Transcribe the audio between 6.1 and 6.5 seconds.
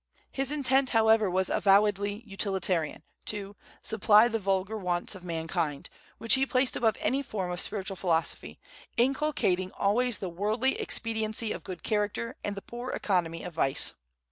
which he